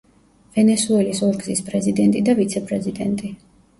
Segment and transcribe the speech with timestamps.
[0.55, 3.35] ვენესუელის ორგზის პრეზიდენტი და ვიცე-პრეზიდენტი.